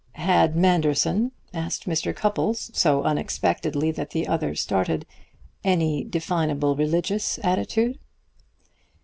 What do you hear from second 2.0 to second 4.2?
Cupples, so unexpectedly that